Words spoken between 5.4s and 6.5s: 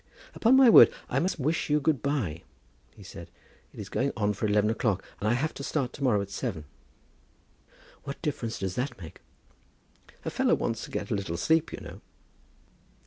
to start to morrow at